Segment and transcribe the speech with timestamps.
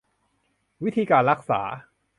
[0.83, 1.61] วิธีการรักษา